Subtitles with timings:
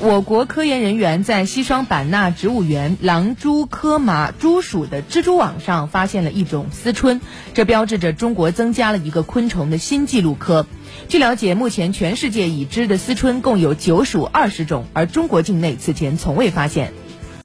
[0.00, 7.20] 我国科研人员在西双版纳植物园狼蛛科麻蛛属的蜘蛛网上发现了一种丝椿，
[7.54, 10.66] 这标志着中国增加了一个昆虫的新纪录科。
[11.08, 16.92] 据了解，目前全世界已知的丝椿共有九属二十种，而中国境内此前从未发现。